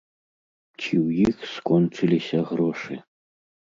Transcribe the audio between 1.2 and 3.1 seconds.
іх скончыліся грошы.